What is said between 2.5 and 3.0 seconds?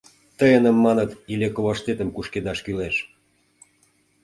кӱлеш!